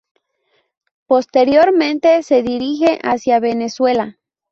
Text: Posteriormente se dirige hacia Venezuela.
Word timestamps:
Posteriormente 1.05 2.23
se 2.23 2.41
dirige 2.41 2.99
hacia 3.03 3.39
Venezuela. 3.39 4.17